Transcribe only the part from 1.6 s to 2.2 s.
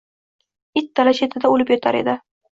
yotar edi.